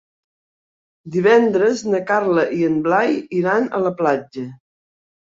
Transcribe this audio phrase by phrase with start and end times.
[1.15, 4.47] Divendres na Carla i en Blai iran a la platja.